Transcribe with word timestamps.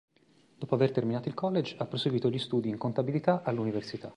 Dopo 0.57 0.73
aver 0.73 0.89
terminato 0.91 1.27
il 1.27 1.35
college, 1.35 1.75
ha 1.77 1.85
proseguito 1.85 2.27
gli 2.31 2.39
studi 2.39 2.69
in 2.69 2.77
contabilità 2.79 3.43
all'università. 3.43 4.09